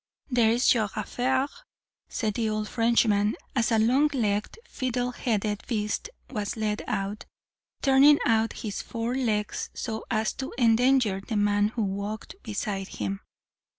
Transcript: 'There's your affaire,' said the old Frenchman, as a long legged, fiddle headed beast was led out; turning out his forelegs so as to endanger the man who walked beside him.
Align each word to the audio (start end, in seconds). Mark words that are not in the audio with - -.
'There's 0.31 0.73
your 0.73 0.89
affaire,' 0.95 1.47
said 2.09 2.33
the 2.33 2.49
old 2.49 2.67
Frenchman, 2.67 3.35
as 3.55 3.71
a 3.71 3.77
long 3.77 4.07
legged, 4.15 4.57
fiddle 4.65 5.11
headed 5.11 5.61
beast 5.67 6.09
was 6.31 6.57
led 6.57 6.81
out; 6.87 7.27
turning 7.83 8.17
out 8.25 8.53
his 8.65 8.81
forelegs 8.81 9.69
so 9.75 10.03
as 10.09 10.33
to 10.33 10.51
endanger 10.57 11.21
the 11.21 11.37
man 11.37 11.67
who 11.67 11.83
walked 11.83 12.33
beside 12.41 12.87
him. 12.87 13.19